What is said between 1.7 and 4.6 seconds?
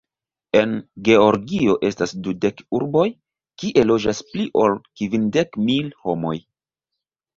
estas dudek urboj, kie loĝas pli